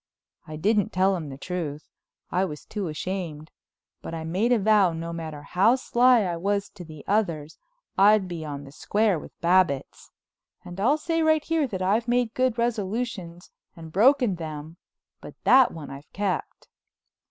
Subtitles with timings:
[0.47, 5.43] I didn't tell him the truth—I was too ashamed—but I made a vow no matter
[5.43, 7.59] how sly I was to the others
[7.99, 10.09] I'd be on the square with Babbitts.
[10.65, 14.77] And I'll say right here that I've made good resolutions and broken them,
[15.21, 16.67] but that one I've kept.